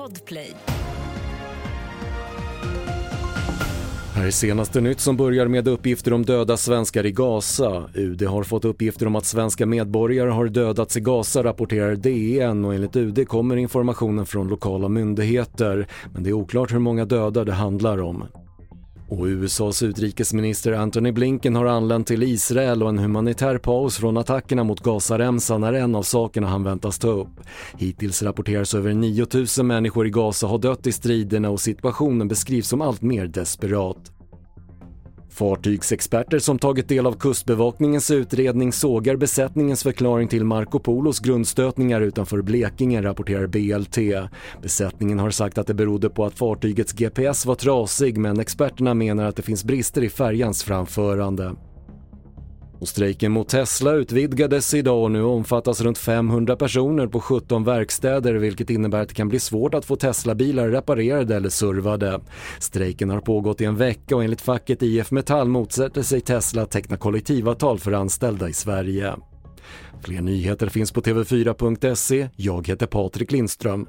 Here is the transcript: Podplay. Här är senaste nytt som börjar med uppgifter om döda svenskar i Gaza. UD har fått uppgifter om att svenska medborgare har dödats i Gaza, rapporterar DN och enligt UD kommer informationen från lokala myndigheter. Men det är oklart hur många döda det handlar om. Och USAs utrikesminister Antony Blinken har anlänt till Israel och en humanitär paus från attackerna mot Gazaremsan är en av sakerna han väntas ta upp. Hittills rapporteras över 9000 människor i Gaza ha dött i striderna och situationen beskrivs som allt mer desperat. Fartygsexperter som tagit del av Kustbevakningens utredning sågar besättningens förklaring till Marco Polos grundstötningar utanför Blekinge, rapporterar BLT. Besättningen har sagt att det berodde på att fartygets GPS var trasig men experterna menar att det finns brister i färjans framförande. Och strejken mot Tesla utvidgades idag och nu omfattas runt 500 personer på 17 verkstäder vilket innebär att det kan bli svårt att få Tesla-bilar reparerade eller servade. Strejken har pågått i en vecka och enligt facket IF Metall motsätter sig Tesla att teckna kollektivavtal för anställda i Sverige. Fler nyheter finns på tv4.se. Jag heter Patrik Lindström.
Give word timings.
Podplay. 0.00 0.56
Här 4.14 4.26
är 4.26 4.30
senaste 4.30 4.80
nytt 4.80 5.00
som 5.00 5.16
börjar 5.16 5.46
med 5.46 5.68
uppgifter 5.68 6.12
om 6.12 6.24
döda 6.24 6.56
svenskar 6.56 7.06
i 7.06 7.12
Gaza. 7.12 7.84
UD 7.94 8.22
har 8.22 8.42
fått 8.44 8.64
uppgifter 8.64 9.06
om 9.06 9.16
att 9.16 9.26
svenska 9.26 9.66
medborgare 9.66 10.30
har 10.30 10.46
dödats 10.46 10.96
i 10.96 11.00
Gaza, 11.00 11.42
rapporterar 11.42 11.96
DN 11.96 12.64
och 12.64 12.74
enligt 12.74 12.96
UD 12.96 13.28
kommer 13.28 13.56
informationen 13.56 14.26
från 14.26 14.48
lokala 14.48 14.88
myndigheter. 14.88 15.86
Men 16.14 16.22
det 16.22 16.30
är 16.30 16.34
oklart 16.34 16.72
hur 16.72 16.78
många 16.78 17.04
döda 17.04 17.44
det 17.44 17.52
handlar 17.52 18.02
om. 18.02 18.24
Och 19.10 19.24
USAs 19.24 19.82
utrikesminister 19.82 20.72
Antony 20.72 21.12
Blinken 21.12 21.56
har 21.56 21.66
anlänt 21.66 22.06
till 22.06 22.22
Israel 22.22 22.82
och 22.82 22.88
en 22.88 22.98
humanitär 22.98 23.58
paus 23.58 23.96
från 23.96 24.16
attackerna 24.16 24.64
mot 24.64 24.80
Gazaremsan 24.80 25.64
är 25.64 25.72
en 25.72 25.94
av 25.94 26.02
sakerna 26.02 26.46
han 26.46 26.64
väntas 26.64 26.98
ta 26.98 27.08
upp. 27.08 27.40
Hittills 27.78 28.22
rapporteras 28.22 28.74
över 28.74 28.94
9000 28.94 29.66
människor 29.66 30.06
i 30.06 30.10
Gaza 30.10 30.46
ha 30.46 30.58
dött 30.58 30.86
i 30.86 30.92
striderna 30.92 31.50
och 31.50 31.60
situationen 31.60 32.28
beskrivs 32.28 32.68
som 32.68 32.80
allt 32.80 33.02
mer 33.02 33.26
desperat. 33.26 34.19
Fartygsexperter 35.30 36.38
som 36.38 36.58
tagit 36.58 36.88
del 36.88 37.06
av 37.06 37.12
Kustbevakningens 37.12 38.10
utredning 38.10 38.72
sågar 38.72 39.16
besättningens 39.16 39.82
förklaring 39.82 40.28
till 40.28 40.44
Marco 40.44 40.78
Polos 40.78 41.20
grundstötningar 41.20 42.00
utanför 42.00 42.42
Blekinge, 42.42 43.02
rapporterar 43.02 43.46
BLT. 43.46 43.98
Besättningen 44.62 45.18
har 45.18 45.30
sagt 45.30 45.58
att 45.58 45.66
det 45.66 45.74
berodde 45.74 46.10
på 46.10 46.24
att 46.24 46.38
fartygets 46.38 46.92
GPS 46.92 47.46
var 47.46 47.54
trasig 47.54 48.18
men 48.18 48.40
experterna 48.40 48.94
menar 48.94 49.24
att 49.24 49.36
det 49.36 49.42
finns 49.42 49.64
brister 49.64 50.04
i 50.04 50.08
färjans 50.08 50.62
framförande. 50.62 51.54
Och 52.80 52.88
strejken 52.88 53.32
mot 53.32 53.48
Tesla 53.48 53.92
utvidgades 53.92 54.74
idag 54.74 55.02
och 55.02 55.10
nu 55.10 55.22
omfattas 55.22 55.80
runt 55.80 55.98
500 55.98 56.56
personer 56.56 57.06
på 57.06 57.20
17 57.20 57.64
verkstäder 57.64 58.34
vilket 58.34 58.70
innebär 58.70 59.02
att 59.02 59.08
det 59.08 59.14
kan 59.14 59.28
bli 59.28 59.40
svårt 59.40 59.74
att 59.74 59.84
få 59.84 59.96
Tesla-bilar 59.96 60.68
reparerade 60.68 61.36
eller 61.36 61.48
servade. 61.48 62.20
Strejken 62.58 63.10
har 63.10 63.20
pågått 63.20 63.60
i 63.60 63.64
en 63.64 63.76
vecka 63.76 64.16
och 64.16 64.24
enligt 64.24 64.40
facket 64.40 64.82
IF 64.82 65.10
Metall 65.10 65.48
motsätter 65.48 66.02
sig 66.02 66.20
Tesla 66.20 66.62
att 66.62 66.70
teckna 66.70 66.96
kollektivavtal 66.96 67.78
för 67.78 67.92
anställda 67.92 68.48
i 68.48 68.52
Sverige. 68.52 69.14
Fler 70.02 70.20
nyheter 70.20 70.68
finns 70.68 70.92
på 70.92 71.00
tv4.se. 71.00 72.28
Jag 72.36 72.68
heter 72.68 72.86
Patrik 72.86 73.32
Lindström. 73.32 73.88